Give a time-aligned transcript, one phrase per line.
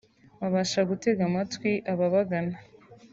[0.39, 2.57] babasha gutega amatwi ababagana